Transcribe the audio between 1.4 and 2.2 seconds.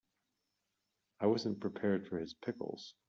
prepared for